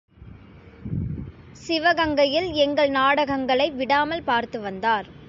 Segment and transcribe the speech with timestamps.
[1.67, 5.07] சிவகங்கையில் எங்கள் நாடகங்களை விடாமல் பார்த்து வந்தார்.